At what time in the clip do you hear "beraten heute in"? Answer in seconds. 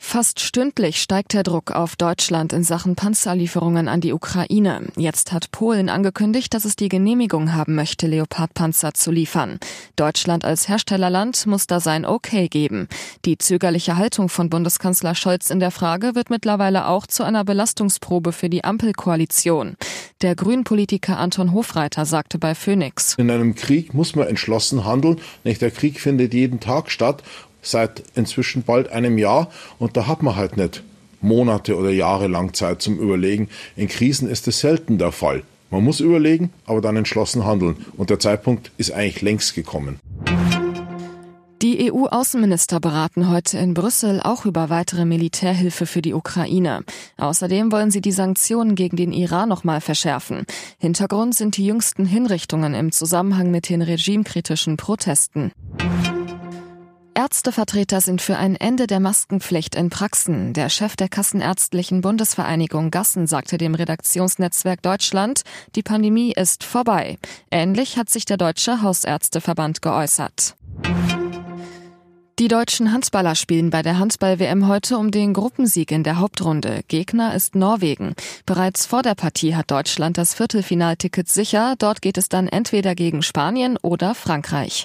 42.78-43.74